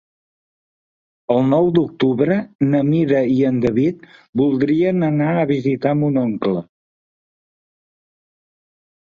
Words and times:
El 1.33 1.41
nou 1.49 1.67
d'octubre 1.75 2.37
na 2.69 2.81
Mira 2.87 3.21
i 3.33 3.37
en 3.51 3.61
David 3.67 4.09
voldria 4.43 4.95
anar 5.11 5.29
a 5.35 5.45
visitar 5.53 5.95
mon 6.01 6.19
oncle. 6.25 6.65